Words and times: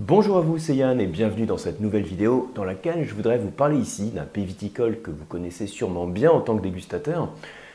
Bonjour 0.00 0.36
à 0.36 0.42
vous, 0.42 0.58
c'est 0.58 0.76
Yann 0.76 1.00
et 1.00 1.08
bienvenue 1.08 1.44
dans 1.44 1.56
cette 1.58 1.80
nouvelle 1.80 2.04
vidéo 2.04 2.52
dans 2.54 2.62
laquelle 2.62 3.04
je 3.04 3.12
voudrais 3.14 3.36
vous 3.36 3.50
parler 3.50 3.78
ici 3.78 4.12
d'un 4.12 4.22
pays 4.22 4.44
viticole 4.44 5.00
que 5.00 5.10
vous 5.10 5.24
connaissez 5.24 5.66
sûrement 5.66 6.06
bien 6.06 6.30
en 6.30 6.40
tant 6.40 6.56
que 6.56 6.62
dégustateur, 6.62 7.32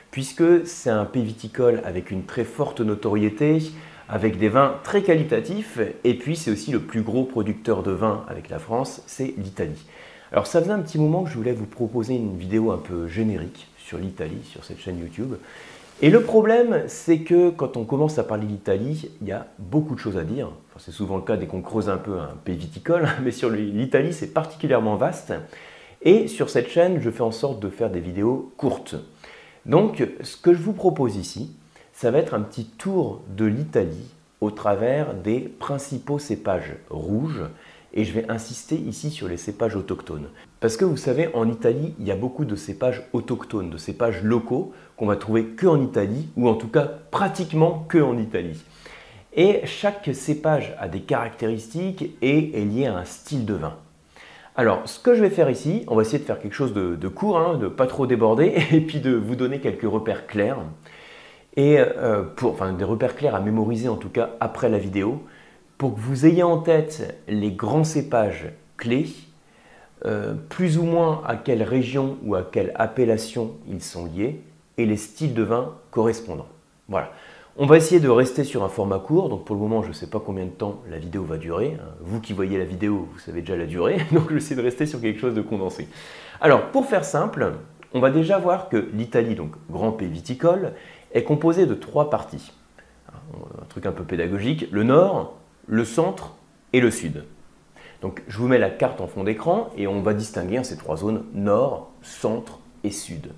puisque 0.10 0.66
c'est 0.66 0.90
un 0.90 1.04
pays 1.04 1.26
viticole 1.26 1.82
avec 1.84 2.12
une 2.12 2.24
très 2.24 2.46
forte 2.46 2.80
notoriété, 2.80 3.58
avec 4.08 4.40
des 4.40 4.48
vins 4.48 4.76
très 4.86 5.04
qualitatifs, 5.04 5.80
et 6.06 6.14
puis 6.14 6.38
c'est 6.38 6.50
aussi 6.50 6.72
le 6.72 6.80
plus 6.80 7.02
gros 7.02 7.26
producteur 7.26 7.84
de 7.84 7.92
vin 7.92 8.24
avec 8.30 8.50
la 8.50 8.58
France, 8.58 9.04
c'est 9.06 9.34
l'Italie. 9.38 9.86
Alors 10.32 10.48
ça 10.48 10.62
faisait 10.62 10.72
un 10.72 10.80
petit 10.80 11.00
moment 11.00 11.26
que 11.26 11.30
je 11.30 11.36
voulais 11.36 11.52
vous 11.52 11.66
proposer 11.66 12.16
une 12.16 12.38
vidéo 12.38 12.72
un 12.72 12.78
peu 12.78 13.06
générique 13.10 13.68
sur 13.78 13.98
l'Italie, 13.98 14.44
sur 14.46 14.64
cette 14.64 14.80
chaîne 14.80 14.98
YouTube. 14.98 15.34
Et 16.02 16.10
le 16.10 16.22
problème, 16.22 16.84
c'est 16.88 17.20
que 17.20 17.50
quand 17.50 17.78
on 17.78 17.86
commence 17.86 18.18
à 18.18 18.24
parler 18.24 18.46
d'Italie, 18.46 19.10
il 19.22 19.28
y 19.28 19.32
a 19.32 19.48
beaucoup 19.60 19.96
de 19.96 20.00
choses 20.00 20.18
à 20.18 20.24
dire. 20.24 20.52
c'est 20.78 20.92
souvent 20.92 21.16
le 21.16 21.22
cas 21.22 21.38
dès 21.38 21.46
qu'on 21.46 21.62
creuse 21.62 21.90
un 21.90 21.98
peu 21.98 22.20
un 22.20 22.36
pays 22.44 22.58
viticole, 22.58 23.08
mais 23.24 23.32
sur 23.32 23.50
l'Italie, 23.50 24.14
c'est 24.14 24.34
particulièrement 24.34 24.96
vaste. 24.96 25.34
Et 26.02 26.28
sur 26.28 26.50
cette 26.50 26.70
chaîne, 26.70 27.00
je 27.00 27.10
fais 27.10 27.22
en 27.22 27.32
sorte 27.32 27.60
de 27.60 27.70
faire 27.70 27.90
des 27.90 28.02
vidéos 28.02 28.52
courtes. 28.58 28.96
Donc, 29.66 30.06
ce 30.22 30.36
que 30.36 30.54
je 30.54 30.62
vous 30.62 30.74
propose 30.74 31.16
ici, 31.16 31.56
ça 31.94 32.12
va 32.12 32.18
être 32.18 32.34
un 32.34 32.42
petit 32.42 32.66
tour 32.66 33.22
de 33.30 33.46
l'Italie 33.46 34.10
au 34.42 34.52
travers 34.52 35.14
des 35.14 35.40
principaux 35.40 36.20
cépages 36.20 36.76
rouges 36.90 37.44
et 37.94 38.06
je 38.06 38.14
vais 38.14 38.30
insister 38.30 38.76
ici 38.76 39.12
sur 39.12 39.28
les 39.28 39.38
cépages 39.38 39.76
autochtones. 39.76 40.30
Parce 40.60 40.78
que 40.78 40.86
vous 40.86 40.98
savez, 40.98 41.30
en 41.34 41.50
Italie, 41.50 41.94
il 42.00 42.08
y 42.08 42.12
a 42.12 42.16
beaucoup 42.16 42.46
de 42.46 42.56
cépages 42.56 43.04
autochtones, 43.14 43.70
de 43.70 43.78
cépages 43.78 44.24
locaux 44.24 44.74
qu'on 44.98 45.06
va 45.06 45.16
trouver 45.16 45.46
que 45.46 45.68
en 45.68 45.82
Italie, 45.82 46.30
ou 46.36 46.48
en 46.48 46.56
tout 46.56 46.68
cas 46.68 46.90
pratiquement 47.12 47.86
que 47.88 48.00
en 48.00 48.18
Italie. 48.18 48.64
Et 49.36 49.62
chaque 49.66 50.10
cépage 50.14 50.76
a 50.80 50.88
des 50.88 51.02
caractéristiques 51.02 52.16
et 52.22 52.62
est 52.62 52.66
lié 52.66 52.86
à 52.86 52.98
un 52.98 53.06
style 53.06 53.46
de 53.46 53.56
vin. 53.56 53.76
Alors, 54.56 54.82
ce 54.86 55.00
que 55.00 55.16
je 55.16 55.22
vais 55.22 55.32
faire 55.32 55.50
ici, 55.50 55.84
on 55.88 55.96
va 55.96 56.04
essayer 56.04 56.20
de 56.20 56.24
faire 56.24 56.40
quelque 56.40 56.54
chose 56.54 56.74
de, 56.74 57.08
court, 57.08 57.40
hein, 57.40 57.58
de 57.58 57.68
pas 57.68 57.88
trop 57.88 58.06
déborder, 58.06 58.54
et 58.72 58.82
puis 58.82 59.00
de 59.00 59.16
vous 59.16 59.36
donner 59.36 59.60
quelques 59.60 59.90
repères 59.90 60.28
clairs. 60.28 60.60
Et 61.56 61.80
euh, 61.80 62.24
pour, 62.24 62.52
enfin, 62.54 62.74
des 62.74 62.84
repères 62.84 63.16
clairs 63.16 63.36
à 63.36 63.40
mémoriser 63.40 63.88
en 63.88 63.96
tout 63.96 64.10
cas 64.10 64.32
après 64.40 64.70
la 64.70 64.78
vidéo, 64.78 65.24
pour 65.84 65.96
que 65.96 66.00
vous 66.00 66.26
ayez 66.26 66.44
en 66.44 66.60
tête 66.60 67.14
les 67.28 67.52
grands 67.52 67.84
cépages 67.84 68.54
clés, 68.78 69.10
euh, 70.06 70.34
plus 70.48 70.78
ou 70.78 70.84
moins 70.84 71.22
à 71.28 71.36
quelle 71.36 71.62
région 71.62 72.16
ou 72.24 72.36
à 72.36 72.44
quelle 72.44 72.72
appellation 72.76 73.52
ils 73.68 73.84
sont 73.84 74.06
liés, 74.06 74.40
et 74.78 74.86
les 74.86 74.96
styles 74.96 75.34
de 75.34 75.44
vin 75.44 75.74
correspondants. 75.92 76.48
Voilà. 76.88 77.12
On 77.58 77.66
va 77.66 77.76
essayer 77.76 78.00
de 78.00 78.08
rester 78.08 78.46
sur 78.46 78.64
un 78.64 78.70
format 78.70 79.00
court, 79.00 79.28
donc 79.28 79.44
pour 79.44 79.58
le 79.58 79.62
moment 79.62 79.84
je 79.84 79.90
ne 79.90 79.94
sais 79.94 80.10
pas 80.10 80.22
combien 80.26 80.46
de 80.46 80.52
temps 80.52 80.82
la 80.90 81.00
vidéo 81.00 81.26
va 81.26 81.36
durer. 81.36 81.76
Hein. 81.78 81.90
Vous 82.00 82.22
qui 82.22 82.32
voyez 82.32 82.58
la 82.58 82.64
vidéo, 82.64 83.10
vous 83.12 83.20
savez 83.20 83.42
déjà 83.42 83.58
la 83.58 83.66
durée, 83.66 83.98
donc 84.14 84.30
je 84.30 84.36
vais 84.36 84.38
essayer 84.38 84.56
de 84.56 84.62
rester 84.62 84.86
sur 84.86 85.02
quelque 85.02 85.20
chose 85.20 85.36
de 85.36 85.42
condensé. 85.42 85.90
Alors 86.40 86.68
pour 86.68 86.86
faire 86.86 87.04
simple, 87.04 87.56
on 87.94 88.00
va 88.00 88.10
déjà 88.10 88.38
voir 88.38 88.70
que 88.70 88.90
l'Italie, 88.94 89.36
donc 89.36 89.52
grand 89.70 89.92
pays 89.92 90.08
viticole, 90.08 90.76
est 91.12 91.24
composée 91.24 91.66
de 91.66 91.74
trois 91.74 92.10
parties. 92.10 92.54
Un 93.12 93.66
truc 93.66 93.86
un 93.86 93.92
peu 93.92 94.06
pédagogique, 94.06 94.70
le 94.72 94.84
nord, 94.84 95.40
le 95.68 95.86
centre 95.86 96.36
et 96.74 96.80
le 96.80 96.92
sud. 96.92 97.26
Donc 98.02 98.22
je 98.28 98.38
vous 98.38 98.48
mets 98.48 98.58
la 98.58 98.70
carte 98.70 99.00
en 99.00 99.08
fond 99.08 99.24
d'écran 99.24 99.70
et 99.78 99.88
on 99.88 100.02
va 100.02 100.14
distinguer 100.14 100.64
ces 100.64 100.78
trois 100.78 100.98
zones 100.98 101.24
nord, 101.34 101.92
centre 102.02 102.60
et 102.84 102.92
sud. 102.92 103.32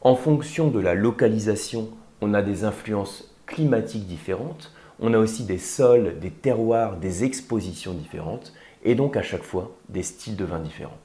En 0.00 0.14
fonction 0.14 0.68
de 0.68 0.80
la 0.80 0.94
localisation, 0.94 1.88
on 2.20 2.34
a 2.34 2.42
des 2.42 2.64
influences 2.64 3.34
climatiques 3.46 4.06
différentes, 4.06 4.72
on 5.00 5.12
a 5.12 5.18
aussi 5.18 5.44
des 5.44 5.58
sols, 5.58 6.18
des 6.20 6.30
terroirs, 6.30 6.96
des 6.96 7.24
expositions 7.24 7.92
différentes 7.92 8.52
et 8.84 8.94
donc 8.94 9.16
à 9.16 9.22
chaque 9.22 9.42
fois 9.42 9.72
des 9.88 10.02
styles 10.02 10.36
de 10.36 10.44
vin 10.44 10.60
différents. 10.60 10.98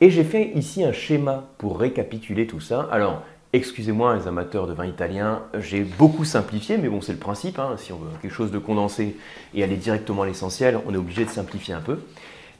Et 0.00 0.10
j'ai 0.10 0.24
fait 0.24 0.52
ici 0.54 0.84
un 0.84 0.92
schéma 0.92 1.48
pour 1.58 1.78
récapituler 1.78 2.46
tout 2.46 2.60
ça. 2.60 2.86
Alors, 2.90 3.22
Excusez-moi 3.56 4.16
les 4.16 4.28
amateurs 4.28 4.66
de 4.66 4.74
vin 4.74 4.84
italien, 4.84 5.44
j'ai 5.58 5.80
beaucoup 5.82 6.26
simplifié, 6.26 6.76
mais 6.76 6.90
bon 6.90 7.00
c'est 7.00 7.14
le 7.14 7.18
principe, 7.18 7.58
hein. 7.58 7.76
si 7.78 7.90
on 7.90 7.96
veut 7.96 8.10
quelque 8.20 8.34
chose 8.34 8.50
de 8.50 8.58
condensé 8.58 9.16
et 9.54 9.64
aller 9.64 9.76
directement 9.76 10.24
à 10.24 10.26
l'essentiel, 10.26 10.78
on 10.86 10.92
est 10.92 10.98
obligé 10.98 11.24
de 11.24 11.30
simplifier 11.30 11.72
un 11.72 11.80
peu. 11.80 12.00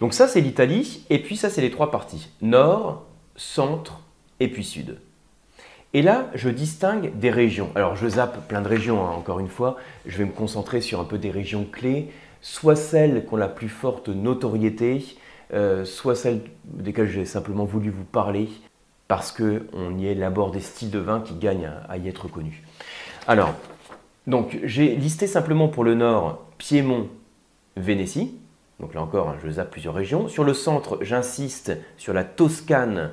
Donc 0.00 0.15
ça 0.15 0.26
c'est 0.26 0.41
l'Italie, 0.41 1.04
et 1.10 1.19
puis 1.19 1.37
ça 1.37 1.50
c'est 1.50 1.60
les 1.60 1.70
trois 1.70 1.91
parties, 1.91 2.31
nord, 2.41 3.04
centre 3.37 4.00
et 4.41 4.48
puis 4.48 4.65
sud. 4.65 4.97
Et 5.93 6.00
là, 6.00 6.31
je 6.34 6.48
distingue 6.48 7.12
des 7.19 7.31
régions. 7.31 7.70
Alors, 7.75 7.94
je 7.94 8.09
zappe 8.09 8.49
plein 8.49 8.62
de 8.62 8.69
régions, 8.69 9.06
hein, 9.06 9.10
encore 9.10 9.38
une 9.38 9.49
fois. 9.49 9.76
Je 10.06 10.16
vais 10.16 10.25
me 10.25 10.32
concentrer 10.32 10.81
sur 10.81 10.99
un 11.00 11.04
peu 11.04 11.19
des 11.19 11.31
régions 11.31 11.66
clés, 11.70 12.10
soit 12.41 12.75
celles 12.75 13.26
qui 13.26 13.34
ont 13.34 13.37
la 13.37 13.49
plus 13.49 13.69
forte 13.69 14.09
notoriété, 14.09 15.04
euh, 15.53 15.84
soit 15.84 16.15
celles 16.15 16.41
desquelles 16.65 17.09
j'ai 17.10 17.26
simplement 17.26 17.66
voulu 17.66 17.91
vous 17.91 18.04
parler, 18.04 18.49
parce 19.09 19.33
qu'on 19.33 19.99
y 19.99 20.06
élabore 20.06 20.50
des 20.50 20.61
styles 20.61 20.91
de 20.91 20.99
vin 20.99 21.21
qui 21.21 21.34
gagnent 21.34 21.71
à, 21.89 21.97
y 21.97 22.09
être 22.09 22.28
connus. 22.28 22.62
Alors, 23.28 23.55
donc 24.27 24.59
j'ai 24.65 24.97
listé 24.97 25.27
simplement 25.27 25.69
pour 25.69 25.84
le 25.84 25.94
nord 25.94 26.44
Piémont, 26.59 27.09
Vénétie. 27.77 28.34
Donc 28.81 28.94
là 28.94 29.03
encore, 29.03 29.34
je 29.43 29.50
zappe 29.50 29.71
plusieurs 29.71 29.94
régions. 29.94 30.28
Sur 30.28 30.44
le 30.44 30.55
centre, 30.55 30.99
j'insiste 31.03 31.72
sur 31.97 32.12
la 32.12 32.25
Toscane 32.25 33.12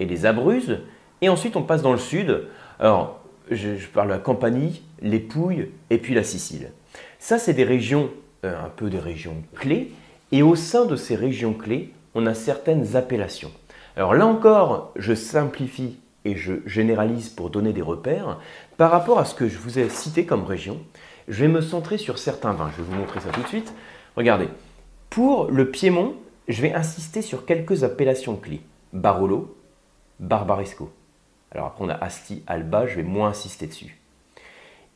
et 0.00 0.06
les 0.06 0.26
Abruzes. 0.26 0.80
Et 1.20 1.28
ensuite, 1.28 1.56
on 1.56 1.62
passe 1.62 1.82
dans 1.82 1.92
le 1.92 1.98
sud. 1.98 2.46
Alors, 2.78 3.20
je, 3.50 3.86
parle 3.92 4.08
de 4.08 4.12
la 4.12 4.18
Campanie, 4.18 4.82
les 5.00 5.18
Pouilles 5.18 5.70
et 5.90 5.98
puis 5.98 6.14
la 6.14 6.22
Sicile. 6.22 6.70
Ça, 7.18 7.38
c'est 7.38 7.54
des 7.54 7.64
régions, 7.64 8.10
euh, 8.44 8.54
un 8.64 8.68
peu 8.68 8.90
des 8.90 8.98
régions 8.98 9.36
clés. 9.54 9.92
Et 10.30 10.42
au 10.42 10.56
sein 10.56 10.84
de 10.84 10.96
ces 10.96 11.16
régions 11.16 11.54
clés, 11.54 11.92
on 12.14 12.26
a 12.26 12.34
certaines 12.34 12.96
appellations. 12.96 13.50
Alors 13.98 14.14
là 14.14 14.28
encore, 14.28 14.92
je 14.94 15.12
simplifie 15.12 15.98
et 16.24 16.36
je 16.36 16.52
généralise 16.66 17.30
pour 17.30 17.50
donner 17.50 17.72
des 17.72 17.82
repères. 17.82 18.38
Par 18.76 18.92
rapport 18.92 19.18
à 19.18 19.24
ce 19.24 19.34
que 19.34 19.48
je 19.48 19.58
vous 19.58 19.80
ai 19.80 19.88
cité 19.88 20.24
comme 20.24 20.44
région, 20.44 20.78
je 21.26 21.40
vais 21.40 21.48
me 21.48 21.60
centrer 21.60 21.98
sur 21.98 22.16
certains 22.16 22.52
vins. 22.52 22.70
Je 22.70 22.80
vais 22.80 22.88
vous 22.88 22.94
montrer 22.94 23.18
ça 23.18 23.30
tout 23.30 23.42
de 23.42 23.48
suite. 23.48 23.74
Regardez, 24.14 24.46
pour 25.10 25.50
le 25.50 25.68
Piémont, 25.72 26.14
je 26.46 26.62
vais 26.62 26.72
insister 26.72 27.22
sur 27.22 27.44
quelques 27.44 27.82
appellations 27.82 28.36
clés. 28.36 28.60
Barolo, 28.92 29.56
Barbaresco. 30.20 30.92
Alors 31.50 31.66
après, 31.66 31.84
on 31.84 31.88
a 31.88 31.94
Asti, 31.94 32.44
Alba, 32.46 32.86
je 32.86 32.94
vais 32.94 33.02
moins 33.02 33.30
insister 33.30 33.66
dessus. 33.66 33.98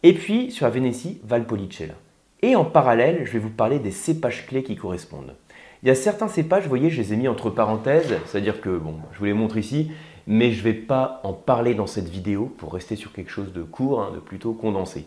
Et 0.05 0.15
puis, 0.15 0.53
sur 0.53 0.65
la 0.67 0.71
Vénétie, 0.71 1.21
Valpolicella. 1.25 1.95
Et 2.41 2.55
en 2.55 2.65
parallèle, 2.65 3.25
je 3.25 3.33
vais 3.33 3.41
vous 3.41 3.51
parler 3.51 3.81
des 3.81 3.91
cépages 3.91 4.47
clés 4.47 4.63
qui 4.63 4.77
correspondent. 4.77 5.35
Il 5.83 5.89
y 5.89 5.91
a 5.91 5.97
certains 5.97 6.29
cépages, 6.29 6.63
vous 6.63 6.69
voyez, 6.69 6.91
je 6.91 7.03
les 7.03 7.13
ai 7.13 7.17
mis 7.17 7.27
entre 7.27 7.51
parenthèses, 7.51 8.15
c'est-à-dire 8.27 8.61
que, 8.61 8.71
bon, 8.71 8.95
je 9.13 9.19
vous 9.19 9.25
les 9.25 9.33
montre 9.33 9.57
ici, 9.57 9.91
mais 10.29 10.53
je 10.53 10.59
ne 10.59 10.63
vais 10.63 10.75
pas 10.75 11.21
en 11.25 11.33
parler 11.33 11.75
dans 11.75 11.89
cette 11.89 12.09
vidéo 12.09 12.55
pour 12.57 12.73
rester 12.73 12.95
sur 12.95 13.13
quelque 13.13 13.33
chose 13.33 13.53
de 13.53 13.65
court, 13.65 14.01
hein, 14.01 14.13
de 14.15 14.21
plutôt 14.21 14.53
condensé. 14.53 15.07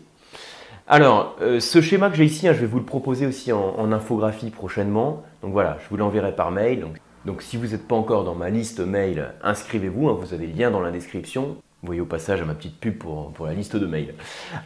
Alors, 0.86 1.34
euh, 1.40 1.60
ce 1.60 1.80
schéma 1.80 2.10
que 2.10 2.16
j'ai 2.16 2.26
ici, 2.26 2.46
hein, 2.46 2.52
je 2.52 2.60
vais 2.60 2.66
vous 2.66 2.78
le 2.78 2.84
proposer 2.84 3.26
aussi 3.26 3.52
en, 3.52 3.90
infographie 3.90 4.50
prochainement. 4.50 5.22
Donc 5.40 5.52
voilà, 5.52 5.78
je 5.82 5.88
vous 5.88 5.96
l'enverrai 5.96 6.36
par 6.36 6.50
mail. 6.50 6.84
Donc, 7.24 7.40
si 7.40 7.56
vous 7.56 7.68
n'êtes 7.68 7.88
pas 7.88 7.96
encore 7.96 8.24
dans 8.24 8.34
ma 8.34 8.50
liste 8.50 8.80
mail, 8.80 9.32
inscrivez-vous, 9.42 10.10
hein, 10.10 10.18
vous 10.20 10.34
avez 10.34 10.46
le 10.46 10.52
lien 10.52 10.70
dans 10.70 10.80
la 10.80 10.90
description. 10.90 11.56
Vous 11.82 11.86
voyez 11.86 12.02
au 12.02 12.06
passage 12.06 12.42
ma 12.42 12.54
petite 12.54 12.78
pub 12.78 12.98
pour, 12.98 13.32
pour 13.32 13.46
la 13.46 13.54
liste 13.54 13.76
de 13.76 13.86
mails. 13.86 14.14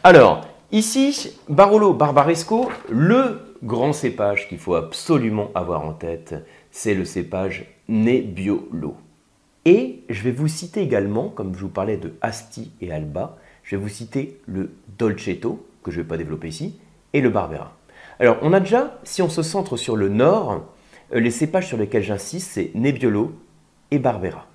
Alors, 0.03 0.41
ici, 0.73 1.31
Barolo 1.47 1.93
Barbaresco, 1.93 2.69
le 2.89 3.50
grand 3.63 3.93
cépage 3.93 4.47
qu'il 4.47 4.57
faut 4.57 4.75
absolument 4.75 5.51
avoir 5.55 5.85
en 5.85 5.93
tête, 5.93 6.35
c'est 6.71 6.93
le 6.93 7.05
cépage 7.05 7.65
Nebbiolo. 7.87 8.95
Et 9.65 10.03
je 10.09 10.23
vais 10.23 10.31
vous 10.31 10.47
citer 10.47 10.81
également, 10.81 11.29
comme 11.29 11.55
je 11.55 11.61
vous 11.61 11.69
parlais 11.69 11.97
de 11.97 12.13
Asti 12.21 12.71
et 12.81 12.91
Alba, 12.91 13.37
je 13.63 13.75
vais 13.75 13.81
vous 13.81 13.89
citer 13.89 14.39
le 14.47 14.71
Dolcetto, 14.97 15.65
que 15.83 15.91
je 15.91 15.97
ne 15.97 16.03
vais 16.03 16.07
pas 16.07 16.17
développer 16.17 16.47
ici, 16.47 16.79
et 17.13 17.21
le 17.21 17.29
Barbera. 17.29 17.77
Alors, 18.19 18.37
on 18.41 18.53
a 18.53 18.59
déjà, 18.59 18.99
si 19.03 19.21
on 19.21 19.29
se 19.29 19.43
centre 19.43 19.77
sur 19.77 19.95
le 19.95 20.09
nord, 20.09 20.63
euh, 21.13 21.19
les 21.19 21.31
cépages 21.31 21.67
sur 21.67 21.77
lesquels 21.77 22.03
j'insiste, 22.03 22.51
c'est 22.51 22.71
Nebbiolo 22.73 23.33
et 23.91 23.99
Barbera. 23.99 24.47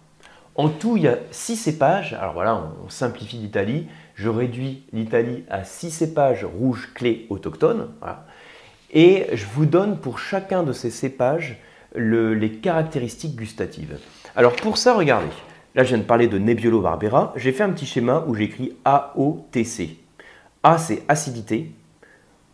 En 0.56 0.70
tout, 0.70 0.97
il 0.97 1.02
y 1.02 1.09
a 1.09 1.19
six 1.31 1.56
cépages. 1.56 2.14
Alors 2.14 2.32
voilà, 2.32 2.73
on 2.85 2.88
simplifie 2.88 3.37
l'Italie. 3.37 3.87
Je 4.14 4.31
réduis 4.31 4.85
l'Italie 4.93 5.44
à 5.50 5.64
six 5.64 5.91
cépages 5.91 6.44
rouges 6.44 6.93
clés 6.94 7.26
autochtones. 7.29 7.91
Et 8.93 9.27
je 9.33 9.47
vous 9.47 9.67
donne 9.67 9.99
pour 9.99 10.19
chacun 10.19 10.62
de 10.62 10.73
ces 10.73 10.91
cépages 10.91 11.59
les 11.94 12.50
caractéristiques 12.53 13.37
gustatives. 13.37 13.99
Alors 14.35 14.55
pour 14.55 14.79
ça, 14.79 14.94
regardez. 14.94 15.29
Là, 15.75 15.85
je 15.85 15.88
viens 15.88 15.99
de 15.99 16.05
parler 16.05 16.27
de 16.27 16.38
Nebbiolo 16.38 16.81
Barbera. 16.81 17.35
J'ai 17.37 17.53
fait 17.53 17.62
un 17.62 17.71
petit 17.71 17.85
schéma 17.85 18.25
où 18.27 18.35
j'écris 18.35 18.73
AOTC. 18.85 19.99
A, 20.62 20.79
c'est 20.79 21.03
acidité. 21.06 21.71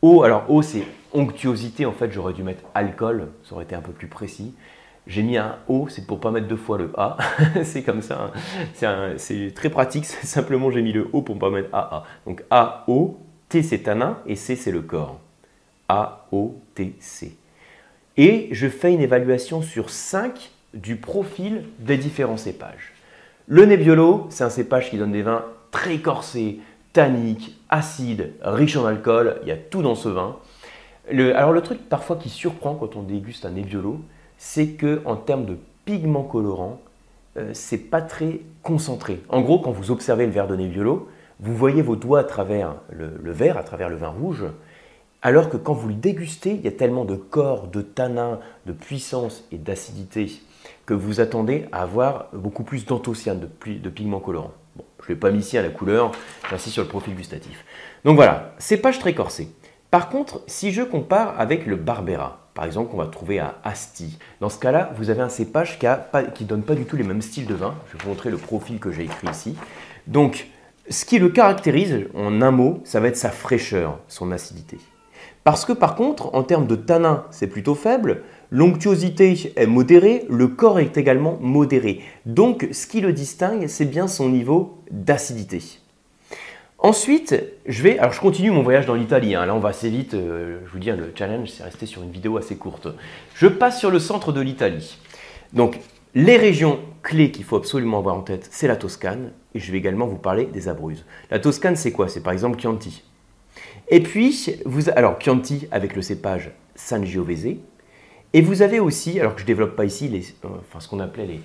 O, 0.03 0.25
alors 0.25 0.51
O, 0.51 0.61
c'est 0.63 0.83
onctuosité. 1.13 1.87
En 1.87 1.93
fait, 1.93 2.11
j'aurais 2.11 2.33
dû 2.33 2.43
mettre 2.43 2.65
alcool. 2.75 3.29
Ça 3.45 3.55
aurait 3.55 3.65
été 3.65 3.77
un 3.77 3.81
peu 3.81 3.93
plus 3.93 4.09
précis. 4.09 4.55
J'ai 5.07 5.23
mis 5.23 5.37
un 5.37 5.57
O, 5.69 5.89
c'est 5.89 6.07
pour 6.07 6.21
pas 6.21 6.31
mettre 6.33 6.49
deux 6.49 6.57
fois 6.57 6.79
le 6.79 6.93
A. 6.97 7.17
c'est 7.63 7.83
comme 7.83 8.03
ça. 8.03 8.33
Hein. 8.85 9.15
C'est 9.19 9.53
très 9.55 9.71
pratique. 9.71 10.05
Simplement, 10.05 10.71
j'ai 10.71 10.83
mis 10.83 10.93
le 10.93 11.09
O 11.13 11.23
pour 11.23 11.39
pas 11.39 11.51
mettre 11.51 11.73
AA. 11.73 12.05
Donc 12.27 12.43
A, 12.51 12.85
O, 12.89 13.19
T, 13.49 13.63
c'est 13.63 13.85
tanin 13.85 14.19
et 14.27 14.35
C, 14.35 14.57
c'est 14.57 14.73
le 14.73 14.83
corps. 14.83 15.21
AOTC. 15.93 17.33
et 18.17 18.49
je 18.51 18.69
fais 18.69 18.93
une 18.93 19.01
évaluation 19.01 19.61
sur 19.61 19.91
5 19.91 20.51
du 20.73 20.97
profil 20.97 21.65
des 21.79 21.99
différents 21.99 22.39
cépages. 22.39 22.95
Le 23.47 23.67
Nebbiolo, 23.67 24.27
c'est 24.31 24.45
un 24.45 24.51
cépage 24.51 24.89
qui 24.89 24.97
donne 24.97 25.13
des 25.13 25.23
vins 25.23 25.45
très 25.71 25.99
corsés, 25.99 26.61
tanniques, 26.95 27.59
acides, 27.69 28.33
riches 28.41 28.77
en 28.77 28.87
alcool, 28.87 29.39
il 29.43 29.49
y 29.49 29.53
a 29.53 29.57
tout 29.57 29.83
dans 29.83 29.95
ce 29.95 30.09
vin. 30.09 30.37
alors 31.11 31.53
le 31.53 31.61
truc 31.61 31.89
parfois 31.89 32.17
qui 32.17 32.31
surprend 32.31 32.75
quand 32.75 32.97
on 32.97 33.03
déguste 33.03 33.45
un 33.45 33.51
Nebbiolo, 33.51 34.01
c'est 34.39 34.69
que 34.69 35.03
en 35.05 35.17
termes 35.17 35.45
de 35.45 35.59
pigments 35.85 36.23
colorants, 36.23 36.81
euh, 37.37 37.51
c'est 37.53 37.79
pas 37.79 38.01
très 38.01 38.41
concentré. 38.63 39.23
En 39.29 39.41
gros, 39.41 39.59
quand 39.59 39.73
vous 39.73 39.91
observez 39.91 40.27
le 40.27 40.33
verre 40.33 40.47
de 40.47 40.57
Nebbiolo, 40.57 41.09
vous 41.41 41.55
voyez 41.55 41.83
vos 41.83 41.97
doigts 41.97 42.21
à 42.21 42.25
travers 42.25 42.77
le, 42.91 43.33
verre, 43.33 43.59
à 43.59 43.63
travers 43.63 43.89
le 43.89 43.97
vin 43.97 44.09
rouge, 44.09 44.45
alors 45.23 45.49
que 45.49 45.57
quand 45.57 45.73
vous 45.73 45.89
le 45.89 45.95
dégustez, 45.95 46.51
il 46.51 46.63
y 46.63 46.69
a 46.69 46.73
tellement 46.73 47.05
de 47.05 47.15
corps, 47.15 47.69
de 47.69 47.81
tanins, 47.81 48.41
de 48.67 48.73
puissance 48.73 49.45
et 49.53 49.59
d'acidité 49.59 50.33
que 50.85 50.95
vous 50.95 51.21
attendez 51.21 51.67
à 51.73 51.83
avoir 51.83 52.29
beaucoup 52.33 52.65
plus 52.65 52.87
d'anthocyanes, 52.87 53.41
de, 53.41 53.73
de 53.75 53.89
pigments 53.89 54.21
colorants. 54.21 54.53
Bon, 54.77 54.85
je 55.01 55.05
ne 55.05 55.09
l'ai 55.15 55.21
pas 55.21 55.31
mis 55.31 55.41
ici 55.41 55.57
à 55.57 55.63
la 55.63 55.69
couleur, 55.69 56.13
j'insiste 56.51 56.75
sur 56.75 56.83
le 56.83 56.89
profil 56.89 57.15
gustatif. 57.15 57.65
Donc 58.05 58.17
voilà, 58.17 58.55
cépage 58.59 58.99
très 58.99 59.15
corsé. 59.15 59.49
Par 59.91 60.09
contre, 60.09 60.43
si 60.47 60.73
je 60.73 60.83
compare 60.83 61.39
avec 61.39 61.67
le 61.67 61.77
Barbera, 61.77 62.49
par 62.55 62.65
exemple, 62.65 62.91
qu'on 62.91 62.97
va 62.99 63.07
trouver 63.07 63.39
à 63.39 63.59
Asti, 63.63 64.19
dans 64.41 64.49
ce 64.49 64.59
cas-là, 64.59 64.93
vous 64.97 65.11
avez 65.11 65.23
un 65.23 65.29
cépage 65.29 65.79
qui 65.79 65.87
ne 66.45 66.49
donne 66.49 66.63
pas 66.63 66.75
du 66.75 66.85
tout 66.85 66.97
les 66.97 67.05
mêmes 67.05 67.23
styles 67.23 67.47
de 67.47 67.55
vin. 67.55 67.75
Je 67.89 67.97
vais 67.97 68.03
vous 68.03 68.11
montrer 68.11 68.31
le 68.31 68.37
profil 68.37 68.79
que 68.79 68.91
j'ai 68.91 69.05
écrit 69.05 69.29
ici. 69.29 69.57
Donc, 70.07 70.49
ce 70.91 71.05
qui 71.05 71.19
le 71.19 71.29
caractérise, 71.29 72.07
en 72.15 72.43
un 72.43 72.51
mot, 72.51 72.81
ça 72.85 73.01
va 73.01 73.09
être 73.09 73.17
sa 73.17 73.31
fraîcheur, 73.31 74.01
son 74.09 74.33
acidité. 74.33 74.79
Parce 75.45 75.65
que 75.65 75.73
par 75.73 75.97
contre, 75.97 76.35
en 76.35 76.43
termes 76.43 76.67
de 76.67 76.77
tanin, 76.77 77.25
c'est 77.31 77.49
plutôt 77.49 77.75
faible, 77.75 78.23
l'onctuosité 78.51 79.53
est 79.57 79.67
modérée, 79.67 80.25
le 80.29 80.47
corps 80.49 80.79
est 80.79 80.97
également 80.97 81.39
modéré. 81.41 82.01
Donc, 82.27 82.69
ce 82.71 82.87
qui 82.87 83.01
le 83.01 83.13
distingue, 83.13 83.67
c'est 83.67 83.87
bien 83.87 84.07
son 84.07 84.29
niveau 84.29 84.79
d'acidité. 84.91 85.61
Ensuite, 86.79 87.41
je 87.67 87.83
vais, 87.83 87.99
alors 87.99 88.13
je 88.13 88.21
continue 88.21 88.51
mon 88.51 88.63
voyage 88.63 88.87
dans 88.87 88.95
l'Italie. 88.95 89.37
Hein. 89.37 89.47
Là, 89.47 89.55
on 89.55 89.61
va 89.61 89.69
assez 89.69 89.89
vite. 89.89 90.15
Euh, 90.15 90.59
je 90.67 90.73
vous 90.73 90.81
dis, 90.81 90.91
hein, 90.91 90.97
le 90.97 91.13
challenge, 91.17 91.49
c'est 91.49 91.63
resté 91.63 91.87
sur 91.87 92.03
une 92.03 92.11
vidéo 92.11 92.37
assez 92.37 92.57
courte. 92.57 92.89
Je 93.35 93.47
passe 93.47 93.79
sur 93.79 93.93
le 93.93 94.01
centre 94.01 94.33
de 94.33 94.41
l'Italie. 94.41 94.99
Donc, 95.53 95.79
les 96.17 96.37
régions 96.37 96.81
clés 97.03 97.31
qu'il 97.31 97.45
faut 97.45 97.57
absolument 97.57 97.99
avoir 97.99 98.17
en 98.17 98.23
tête, 98.23 98.49
c'est 98.51 98.67
la 98.67 98.75
Toscane. 98.75 99.31
Et 99.55 99.61
je 99.61 99.71
vais 99.71 99.79
également 99.79 100.07
vous 100.07 100.17
parler 100.17 100.47
des 100.47 100.69
Abruzzes. 100.69 101.05
La 101.31 101.39
Toscane, 101.39 101.77
c'est 101.77 101.93
quoi? 101.93 102.09
C'est 102.09 102.21
par 102.21 102.33
exemple 102.33 102.59
Chianti. 102.61 103.05
Et 103.93 104.01
puis, 104.01 104.57
vous, 104.65 104.89
alors 104.89 105.19
Chianti 105.21 105.69
avec 105.71 105.95
le 105.95 106.01
cépage 106.01 106.51
Sangiovese. 106.75 107.57
Et 108.33 108.41
vous 108.41 108.63
avez 108.63 108.81
aussi, 108.81 109.21
alors 109.21 109.35
que 109.35 109.41
je 109.41 109.45
ne 109.45 109.49
développe 109.49 109.77
pas 109.77 109.85
ici, 109.85 110.09
les, 110.09 110.25
euh, 110.47 110.49
enfin, 110.61 110.81
ce 110.81 110.89
qu'on 110.89 110.99
appelait 110.99 111.27
les, 111.27 111.41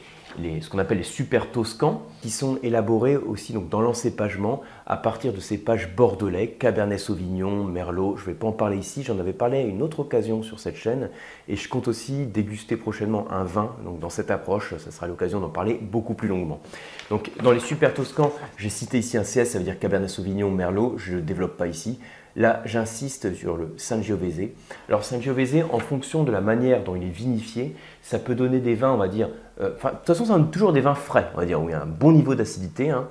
ce 0.61 0.69
qu'on 0.69 0.77
appelle 0.77 0.99
les 0.99 1.03
super 1.03 1.51
toscans, 1.51 2.03
qui 2.21 2.29
sont 2.29 2.59
élaborés 2.63 3.17
aussi 3.17 3.53
donc, 3.53 3.69
dans 3.69 3.81
l'encépagement 3.81 4.61
à 4.85 4.97
partir 4.97 5.33
de 5.33 5.39
cépages 5.39 5.95
bordelais, 5.95 6.49
Cabernet 6.59 6.99
Sauvignon, 6.99 7.63
Merlot. 7.63 8.17
Je 8.17 8.21
ne 8.21 8.27
vais 8.27 8.33
pas 8.33 8.47
en 8.47 8.51
parler 8.51 8.77
ici, 8.77 9.03
j'en 9.03 9.19
avais 9.19 9.33
parlé 9.33 9.57
à 9.57 9.61
une 9.61 9.81
autre 9.81 10.01
occasion 10.01 10.43
sur 10.43 10.59
cette 10.59 10.75
chaîne. 10.75 11.09
Et 11.47 11.55
je 11.55 11.67
compte 11.69 11.87
aussi 11.87 12.25
déguster 12.25 12.77
prochainement 12.77 13.31
un 13.31 13.43
vin. 13.43 13.75
Donc 13.83 13.99
dans 13.99 14.09
cette 14.09 14.31
approche, 14.31 14.75
ça 14.77 14.91
sera 14.91 15.07
l'occasion 15.07 15.39
d'en 15.39 15.49
parler 15.49 15.79
beaucoup 15.81 16.13
plus 16.13 16.27
longuement. 16.27 16.59
Donc 17.09 17.31
dans 17.41 17.51
les 17.51 17.59
super 17.59 17.93
toscans, 17.93 18.31
j'ai 18.57 18.69
cité 18.69 18.99
ici 18.99 19.17
un 19.17 19.23
CS, 19.23 19.45
ça 19.45 19.57
veut 19.57 19.63
dire 19.63 19.79
Cabernet 19.79 20.09
Sauvignon, 20.09 20.51
Merlot. 20.51 20.97
Je 20.97 21.15
ne 21.15 21.21
développe 21.21 21.57
pas 21.57 21.67
ici. 21.67 21.99
Là, 22.35 22.61
j'insiste 22.65 23.33
sur 23.33 23.57
le 23.57 23.73
Sangiovese. 23.77 24.49
Alors 24.89 25.03
Sangiovese, 25.03 25.63
en 25.71 25.79
fonction 25.79 26.23
de 26.23 26.31
la 26.31 26.39
manière 26.39 26.83
dont 26.83 26.95
il 26.95 27.03
est 27.03 27.09
vinifié, 27.09 27.75
ça 28.03 28.19
peut 28.19 28.35
donner 28.35 28.59
des 28.59 28.75
vins, 28.75 28.91
on 28.91 28.97
va 28.97 29.07
dire, 29.07 29.29
de 29.59 29.69
toute 29.69 30.05
façon, 30.05 30.25
c'est 30.25 30.51
toujours 30.51 30.73
des 30.73 30.81
vins 30.81 30.95
frais, 30.95 31.29
on 31.33 31.37
va 31.37 31.45
dire, 31.45 31.61
où 31.61 31.69
il 31.69 31.71
y 31.71 31.75
a 31.75 31.81
un 31.81 31.87
bon 31.87 32.11
niveau 32.11 32.35
d'acidité, 32.35 32.91
hein. 32.91 33.07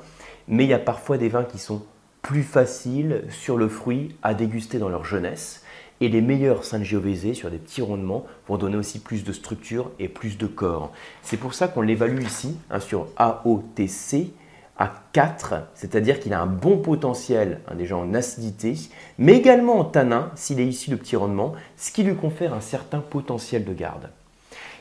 mais 0.49 0.65
il 0.65 0.71
y 0.71 0.75
a 0.75 0.79
parfois 0.79 1.19
des 1.19 1.29
vins 1.29 1.45
qui 1.45 1.59
sont 1.59 1.83
plus 2.23 2.43
faciles 2.43 3.25
sur 3.31 3.57
le 3.57 3.69
fruit 3.69 4.17
à 4.23 4.35
déguster 4.35 4.79
dans 4.79 4.89
leur 4.89 5.05
jeunesse. 5.05 5.63
Et 6.01 6.09
les 6.09 6.21
meilleurs 6.21 6.65
Sangiovese 6.65 7.33
sur 7.35 7.51
des 7.51 7.59
petits 7.59 7.83
rondements 7.83 8.27
vont 8.49 8.59
donner 8.59 8.77
aussi 8.77 8.99
plus 8.99 9.25
de 9.25 9.33
structure 9.33 9.91
et 9.99 10.09
plus 10.09 10.37
de 10.37 10.47
corps. 10.47 10.93
C'est 11.23 11.37
pour 11.37 11.55
ça 11.55 11.69
qu'on 11.69 11.81
l'évalue 11.83 12.23
ici 12.23 12.57
hein, 12.71 12.81
sur 12.81 13.07
AOTC 13.17 14.33
à 14.77 14.93
4, 15.13 15.55
c'est-à-dire 15.75 16.21
qu'il 16.21 16.35
a 16.35 16.41
un 16.41 16.47
bon 16.47 16.79
potentiel 16.79 17.61
hein, 17.69 17.77
déjà 17.77 17.97
en 17.97 18.13
acidité, 18.13 18.75
mais 19.19 19.35
également 19.35 19.79
en 19.79 19.85
tanin 19.85 20.33
s'il 20.35 20.61
est 20.61 20.67
issu 20.67 20.91
de 20.91 20.97
petits 20.97 21.17
rendements, 21.17 21.55
ce 21.77 21.93
qui 21.93 22.03
lui 22.03 22.15
confère 22.15 22.53
un 22.53 22.61
certain 22.61 22.99
potentiel 23.01 23.65
de 23.65 23.73
garde. 23.73 24.11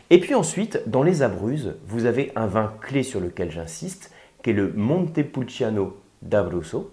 Et 0.09 0.19
puis 0.19 0.35
ensuite, 0.35 0.81
dans 0.87 1.03
les 1.03 1.23
Abruzzes, 1.23 1.75
vous 1.87 2.05
avez 2.05 2.31
un 2.35 2.45
vin 2.45 2.73
clé 2.81 3.03
sur 3.03 3.19
lequel 3.19 3.51
j'insiste, 3.51 4.11
qui 4.43 4.51
est 4.51 4.53
le 4.53 4.71
Montepulciano 4.73 5.97
d'Abruzzo. 6.21 6.91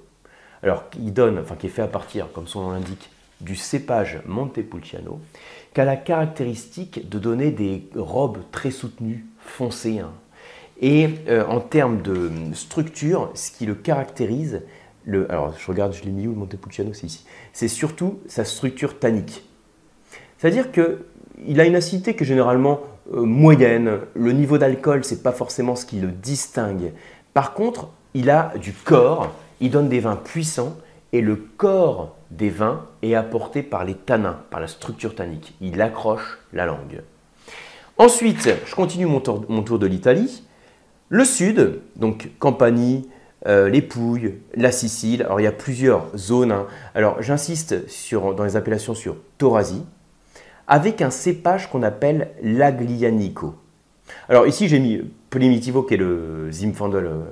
Alors, 0.62 0.88
qui 0.91 1.11
donne, 1.11 1.38
enfin, 1.38 1.56
qui 1.56 1.67
est 1.67 1.70
fait 1.70 1.82
à 1.82 1.88
partir, 1.88 2.32
comme 2.32 2.47
son 2.47 2.62
nom 2.62 2.70
l'indique, 2.70 3.11
du 3.41 3.56
cépage 3.56 4.20
Montepulciano, 4.25 5.20
qui 5.75 5.81
a 5.81 5.85
la 5.85 5.97
caractéristique 5.97 7.09
de 7.09 7.19
donner 7.19 7.50
des 7.50 7.88
robes 7.97 8.38
très 8.53 8.70
soutenues, 8.70 9.26
foncées. 9.41 9.99
Hein. 9.99 10.12
Et 10.81 11.11
euh, 11.29 11.44
en 11.47 11.61
termes 11.61 12.00
de 12.03 12.31
structure, 12.55 13.31
ce 13.35 13.50
qui 13.50 13.67
le 13.67 13.75
caractérise, 13.75 14.62
le, 15.05 15.31
alors 15.31 15.55
je 15.59 15.67
regarde, 15.67 15.93
je 15.93 16.05
l'ai 16.05 16.12
mis 16.12 16.26
où 16.26 16.31
le 16.31 16.37
Montepulciano, 16.37 16.93
c'est 16.93 17.06
ici, 17.06 17.25
c'est 17.53 17.69
surtout 17.69 18.20
sa 18.26 18.44
structure 18.44 18.99
tannique. 18.99 19.44
C'est-à-dire 20.38 20.70
qu'il 20.73 21.61
a 21.61 21.64
une 21.64 21.76
acidité 21.76 22.14
que 22.14 22.25
généralement 22.25 22.81
euh, 22.81 22.91
moyenne. 23.10 23.99
Le 24.14 24.32
niveau 24.32 24.58
d'alcool, 24.58 25.04
c'est 25.04 25.22
pas 25.22 25.32
forcément 25.32 25.76
ce 25.76 25.87
qui 25.87 26.00
le 26.00 26.08
distingue. 26.08 26.93
Par 27.34 27.54
contre, 27.54 27.90
il 28.14 28.31
a 28.31 28.52
du 28.60 28.72
corps, 28.72 29.32
il 29.60 29.70
donne 29.70 29.88
des 29.88 30.00
vins 30.00 30.16
puissants 30.16 30.76
et 31.12 31.20
le 31.20 31.37
corps 31.37 32.16
des 32.31 32.50
vins 32.50 32.87
est 33.02 33.14
apporté 33.14 33.62
par 33.62 33.84
les 33.84 33.94
tanins, 33.94 34.40
par 34.50 34.60
la 34.60 34.66
structure 34.66 35.14
tannique. 35.14 35.54
Il 35.60 35.81
accroche 35.81 36.38
la 36.52 36.66
langue. 36.66 37.02
Ensuite, 37.99 38.49
je 38.66 38.75
continue 38.75 39.06
mon 39.06 39.20
tour, 39.20 39.78
de 39.78 39.87
l'Italie. 39.87 40.43
Le 41.08 41.25
sud, 41.25 41.81
donc 41.96 42.31
Campanie, 42.38 43.08
euh, 43.46 43.69
les 43.69 43.82
Pouilles, 43.82 44.34
la 44.54 44.72
Sicile. 44.72 45.22
Alors 45.22 45.40
il 45.40 45.44
y 45.44 45.49
a 45.49 45.52
plusieurs 45.52 46.16
zones. 46.16 46.52
Hein. 46.52 46.66
Alors 46.94 47.20
j'insiste 47.22 47.75
dans 48.12 48.44
les 48.44 48.56
appellations 48.56 48.94
sur 48.94 49.16
Torasi, 49.37 49.84
avec 50.69 51.03
un 51.03 51.11
cépage 51.11 51.70
qu'on 51.70 51.82
appelle 51.82 52.31
l'Aglianico. 52.43 53.55
Alors 54.28 54.47
ici 54.47 54.69
j'ai 54.69 54.78
mis 54.78 55.02
Primitivo 55.31 55.83
qui 55.83 55.95
est 55.95 55.99
le 55.99 56.50
Zinfandel 56.50 57.07
euh, 57.07 57.23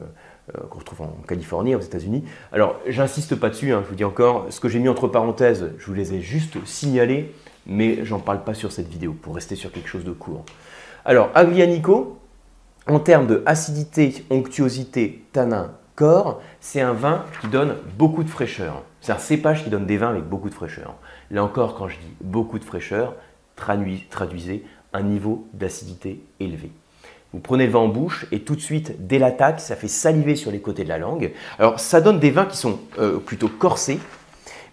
euh, 0.57 0.61
qu'on 0.69 0.79
retrouve 0.79 1.03
en 1.03 1.17
Californie, 1.29 1.75
aux 1.75 1.81
États-Unis. 1.81 2.25
Alors 2.53 2.81
j'insiste 2.87 3.37
pas 3.37 3.51
dessus, 3.51 3.73
hein, 3.73 3.83
je 3.85 3.91
vous 3.91 3.95
dis 3.95 4.05
encore, 4.05 4.47
ce 4.51 4.61
que 4.61 4.69
j'ai 4.69 4.79
mis 4.79 4.89
entre 4.89 5.09
parenthèses, 5.09 5.71
je 5.79 5.87
vous 5.87 5.95
les 5.95 6.15
ai 6.15 6.21
juste 6.21 6.65
signalés, 6.67 7.35
mais 7.67 8.05
j'en 8.05 8.19
parle 8.19 8.43
pas 8.43 8.55
sur 8.55 8.73
cette 8.73 8.89
vidéo 8.89 9.13
pour 9.13 9.35
rester 9.35 9.55
sur 9.55 9.71
quelque 9.71 9.89
chose 9.89 10.05
de 10.05 10.13
court. 10.13 10.45
Alors 11.05 11.31
Aglianico, 11.35 12.19
en 12.87 12.99
termes 12.99 13.27
de 13.27 13.43
acidité, 13.47 14.25
onctuosité, 14.31 15.25
tanin, 15.33 15.73
corps, 16.01 16.41
c'est 16.61 16.81
un 16.81 16.95
vin 16.95 17.27
qui 17.43 17.49
donne 17.49 17.77
beaucoup 17.99 18.25
de 18.25 18.31
fraîcheur. 18.31 18.85
C'est 19.03 19.13
un 19.13 19.19
cépage 19.19 19.65
qui 19.65 19.69
donne 19.69 19.85
des 19.85 19.99
vins 19.99 20.09
avec 20.09 20.25
beaucoup 20.25 20.49
de 20.49 20.55
fraîcheur. 20.55 20.95
Là 21.31 21.45
encore, 21.45 21.75
quand 21.75 21.89
je 21.89 21.99
dis 21.99 22.15
beaucoup 22.23 22.59
de 22.59 22.65
fraîcheur, 22.65 23.17
traduisez 23.55 24.65
un 24.95 25.03
niveau 25.03 25.47
d'acidité 25.53 26.25
élevé. 26.41 26.73
Vous 27.35 27.41
prenez 27.41 27.67
le 27.67 27.73
vin 27.73 27.81
en 27.81 27.89
bouche 27.89 28.25
et 28.33 28.41
tout 28.41 28.57
de 28.57 28.63
suite, 28.63 29.07
dès 29.07 29.19
l'attaque, 29.19 29.61
ça 29.61 29.77
fait 29.77 29.89
saliver 29.89 30.37
sur 30.37 30.51
les 30.51 30.61
côtés 30.61 30.85
de 30.85 30.89
la 30.89 30.97
langue. 30.97 31.33
Alors, 31.59 31.79
ça 31.79 32.01
donne 32.01 32.19
des 32.19 32.31
vins 32.31 32.47
qui 32.47 32.57
sont 32.57 32.81
euh, 32.99 33.19
plutôt 33.19 33.49
corsés, 33.49 34.01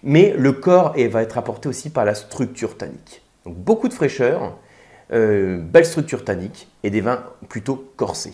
mais 0.03 0.33
le 0.37 0.53
corps 0.53 0.95
va 1.09 1.21
être 1.21 1.37
apporté 1.37 1.67
aussi 1.67 1.89
par 1.89 2.05
la 2.05 2.15
structure 2.15 2.77
tannique. 2.77 3.21
Donc, 3.45 3.57
beaucoup 3.57 3.89
de 3.89 3.93
fraîcheur, 3.93 4.55
euh, 5.11 5.59
belle 5.61 5.85
structure 5.85 6.23
tannique 6.23 6.69
et 6.83 6.89
des 6.89 7.01
vins 7.01 7.25
plutôt 7.49 7.91
corsés. 7.97 8.33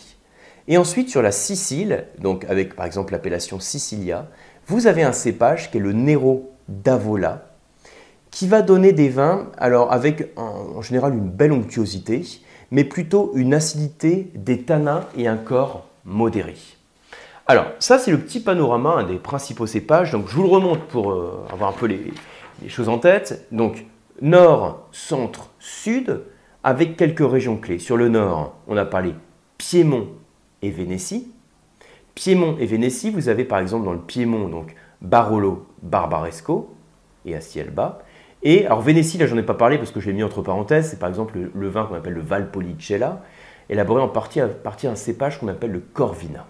Et 0.67 0.77
ensuite, 0.77 1.09
sur 1.09 1.21
la 1.21 1.31
Sicile, 1.31 2.05
donc 2.19 2.45
avec 2.45 2.75
par 2.75 2.85
exemple 2.85 3.11
l'appellation 3.11 3.59
Sicilia, 3.59 4.27
vous 4.67 4.87
avez 4.87 5.03
un 5.03 5.11
cépage 5.11 5.69
qui 5.69 5.77
est 5.77 5.81
le 5.81 5.91
Nero 5.91 6.51
d'Avola, 6.69 7.49
qui 8.31 8.47
va 8.47 8.61
donner 8.61 8.93
des 8.93 9.09
vins, 9.09 9.47
alors 9.57 9.91
avec 9.91 10.31
en, 10.37 10.81
général 10.81 11.13
une 11.13 11.29
belle 11.29 11.51
onctuosité, 11.51 12.23
mais 12.71 12.85
plutôt 12.85 13.31
une 13.35 13.53
acidité, 13.53 14.31
des 14.35 14.61
tanins 14.61 15.05
et 15.17 15.27
un 15.27 15.37
corps 15.37 15.85
modéré. 16.05 16.55
Alors, 17.45 17.67
ça 17.79 17.99
c'est 17.99 18.11
le 18.11 18.17
petit 18.17 18.39
panorama 18.39 19.03
des 19.03 19.17
principaux 19.17 19.67
cépages, 19.67 20.13
donc 20.13 20.29
je 20.29 20.35
vous 20.35 20.43
le 20.43 20.49
remonte 20.49 20.87
pour 20.87 21.11
euh, 21.11 21.45
avoir 21.51 21.71
un 21.71 21.73
peu 21.73 21.87
les, 21.87 22.13
choses 22.69 22.87
en 22.87 22.99
tête. 22.99 23.45
Donc, 23.51 23.85
nord, 24.21 24.87
centre, 24.93 25.49
sud, 25.59 26.21
avec 26.63 26.95
quelques 26.95 27.29
régions 27.29 27.57
clés. 27.57 27.79
Sur 27.79 27.97
le 27.97 28.07
nord, 28.07 28.55
on 28.69 28.77
a 28.77 28.85
parlé 28.85 29.13
Piémont 29.57 30.07
et 30.63 30.71
Vénétie. 30.71 31.27
Piémont 32.15 32.57
et 32.59 32.65
Vénétie, 32.65 33.11
vous 33.11 33.29
avez 33.29 33.43
par 33.43 33.59
exemple 33.59 33.85
dans 33.85 33.93
le 33.93 33.99
Piémont, 33.99 34.65
Barolo, 35.01 35.67
Barbaresco 35.83 36.73
et 37.25 37.35
Astielba. 37.35 37.99
Et 38.41 38.65
alors 38.65 38.81
Vénétie, 38.81 39.17
là 39.17 39.27
j'en 39.27 39.37
ai 39.37 39.43
pas 39.43 39.53
parlé 39.53 39.77
parce 39.77 39.91
que 39.91 39.99
je 39.99 40.07
l'ai 40.07 40.13
mis 40.13 40.23
entre 40.23 40.41
parenthèses, 40.41 40.89
c'est 40.89 40.99
par 40.99 41.09
exemple 41.09 41.37
le, 41.53 41.69
vin 41.69 41.85
qu'on 41.85 41.95
appelle 41.95 42.13
le 42.13 42.21
Valpolicella, 42.21 43.21
élaboré 43.69 44.01
en 44.01 44.07
partie 44.07 44.39
à 44.39 44.47
partir 44.47 44.89
d'un 44.89 44.95
cépage 44.95 45.39
qu'on 45.39 45.47
appelle 45.47 45.71
le 45.71 45.79
Corvina. 45.79 46.47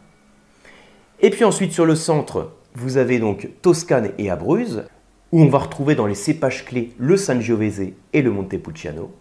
Et 1.20 1.30
puis 1.30 1.44
ensuite 1.44 1.72
sur 1.72 1.86
le 1.86 1.96
centre, 1.96 2.52
vous 2.76 2.98
avez 2.98 3.20
donc 3.20 3.50
Toscane 3.62 4.12
et 4.18 4.30
Abruzzes, 4.30 4.86
où 5.32 5.42
on 5.42 5.50
va 5.50 5.60
retrouver 5.60 5.96
dans 5.96 6.06
les 6.06 6.16
cépages 6.16 6.66
clés 6.66 6.94
le 6.98 7.18
Sangiovese 7.18 7.94
et 8.14 8.22
le 8.22 8.32
Montepulciano. 8.32 9.12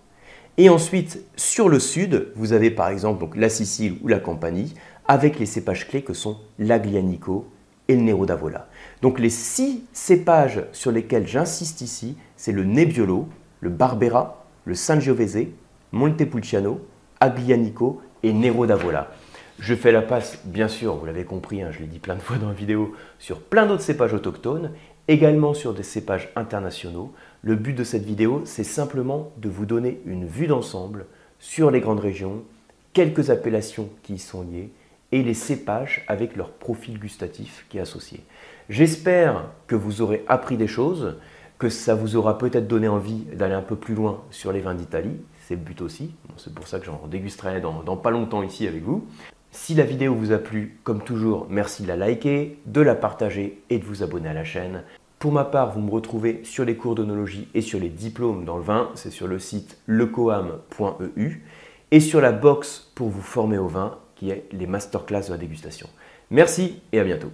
Et 0.59 0.69
ensuite, 0.69 1.25
sur 1.35 1.69
le 1.71 1.79
sud, 1.79 2.31
vous 2.37 2.53
avez 2.53 2.71
par 2.71 2.89
exemple 2.89 3.27
la 3.39 3.49
Sicile 3.49 3.97
ou 4.03 4.09
la 4.09 4.19
Campanie, 4.19 4.75
avec 5.09 5.39
les 5.39 5.47
cépages 5.47 5.89
clés 5.89 6.03
que 6.03 6.13
sont 6.13 6.39
l'Aglianico 6.59 7.47
et 7.89 7.97
le 7.97 8.03
Nero 8.03 8.27
d'Avola. 8.27 8.69
Donc 9.01 9.19
les 9.19 9.31
six 9.31 9.85
cépages 9.93 10.65
sur 10.73 10.93
lesquels 10.93 11.27
j'insiste 11.27 11.81
ici, 11.81 12.17
c'est 12.37 12.53
le 12.53 12.65
Nebbiolo, 12.65 13.29
le 13.61 13.71
Barbera, 13.71 14.45
le 14.65 14.75
Sangiovese, 14.75 15.49
Montepulciano, 15.91 16.81
Aglianico 17.19 18.03
et 18.23 18.33
Nero 18.33 18.67
d'Avola. 18.67 19.11
Je 19.59 19.75
fais 19.75 19.93
la 19.93 20.03
passe, 20.03 20.39
bien 20.45 20.69
sûr, 20.69 20.97
vous 20.97 21.07
l'avez 21.07 21.25
compris, 21.25 21.63
hein, 21.63 21.71
je 21.71 21.81
l'ai 21.81 21.87
dit 21.87 21.99
plein 21.99 22.17
de 22.17 22.21
fois 22.21 22.37
dans 22.37 22.49
la 22.49 22.55
vidéo, 22.55 22.95
sur 23.19 23.41
plein 23.41 23.67
d'autres 23.67 23.83
cépages 23.83 24.13
autochtones, 24.13 24.71
également 25.09 25.55
sur 25.55 25.75
des 25.75 25.83
cépages 25.83 26.31
internationaux. 26.37 27.13
Le 27.45 27.57
but 27.57 27.73
de 27.73 27.83
cette 27.83 28.05
vidéo, 28.05 28.43
c'est 28.45 28.63
simplement 28.63 29.33
de 29.37 29.49
vous 29.49 29.67
donner 29.67 30.01
une 30.07 30.27
vue 30.27 30.47
d'ensemble 30.47 31.07
sur 31.41 31.73
les 31.73 31.81
grandes 31.81 31.99
régions, 31.99 32.45
quelques 32.93 33.31
appellations 33.31 33.89
qui 34.05 34.15
y 34.15 34.19
sont 34.21 34.43
liées 34.43 34.71
et 35.11 35.25
les 35.25 35.35
cépages 35.35 36.05
avec 36.07 36.37
leur 36.37 36.53
profil 36.53 37.01
gustatif 37.01 37.67
qui 37.69 37.79
est 37.79 37.81
associé. 37.81 38.21
J'espère 38.69 39.47
que 39.67 39.75
vous 39.75 40.03
aurez 40.03 40.25
appris 40.29 40.57
des 40.57 40.69
choses, 40.69 41.17
que 41.59 41.69
ça 41.69 41.97
vous 41.97 42.15
aura 42.15 42.39
peut-être 42.39 42.69
donné 42.69 42.87
envie 42.87 43.25
d'aller 43.35 43.55
un 43.55 43.63
peu 43.63 43.75
plus 43.75 43.97
loin 43.97 44.23
sur 44.31 44.53
les 44.53 44.61
vins 44.61 44.75
d'Italie. 44.75 45.17
C'est 45.49 45.57
le 45.57 45.63
but 45.63 45.81
aussi. 45.81 46.15
c'est 46.37 46.55
pour 46.55 46.69
ça 46.69 46.79
que 46.79 46.87
j'en 46.87 47.09
dégusterai 47.09 47.61
dans, 47.61 47.97
pas 47.97 48.13
longtemps 48.13 48.45
ici 48.45 48.69
avec 48.69 48.85
vous. 48.85 49.05
Si 49.51 49.75
la 49.75 49.85
vidéo 49.85 50.15
vous 50.15 50.31
a 50.31 50.39
plu, 50.39 50.79
comme 50.85 51.03
toujours, 51.03 51.49
merci 51.51 51.83
de 51.83 51.89
la 51.89 51.97
liker, 51.97 52.57
de 52.67 52.81
la 52.81 52.95
partager 52.95 53.61
et 53.69 53.79
de 53.79 53.85
vous 53.85 54.05
abonner 54.05 54.29
à 54.29 54.33
la 54.33 54.45
chaîne. 54.45 54.85
Pour 55.23 55.31
ma 55.31 55.45
part, 55.45 55.71
vous 55.71 55.81
me 55.81 55.91
retrouvez 55.93 56.41
sur 56.43 56.65
les 56.65 56.75
cours 56.75 56.97
d'onologie 56.97 57.47
et 57.55 57.61
sur 57.61 57.79
les 57.79 57.91
diplômes 57.91 58.45
dans 58.45 58.57
le 58.57 58.65
vin, 58.65 58.91
c'est 58.97 59.13
sur 59.13 59.29
le 59.29 59.39
site 59.39 59.79
lecoam.eu, 59.87 61.45
et 61.93 62.01
sur 62.01 62.21
la 62.21 62.33
box 62.33 62.91
pour 62.97 63.09
vous 63.09 63.23
former 63.23 63.57
au 63.57 63.69
vin, 63.69 63.99
qui 64.17 64.31
est 64.31 64.49
les 64.51 64.67
masterclass 64.67 65.27
de 65.27 65.31
la 65.31 65.39
dégustation. 65.39 65.89
Merci 66.33 66.83
et 66.91 66.99
à 66.99 67.05
bientôt. 67.05 67.31